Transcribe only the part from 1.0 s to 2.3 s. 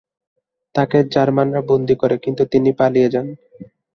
জার্মানরা বন্দী করে,